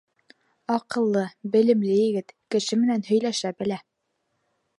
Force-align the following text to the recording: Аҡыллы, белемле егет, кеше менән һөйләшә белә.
Аҡыллы, 0.75 1.25
белемле 1.57 1.99
егет, 1.99 2.35
кеше 2.57 2.81
менән 2.85 3.07
һөйләшә 3.11 3.53
белә. 3.61 3.79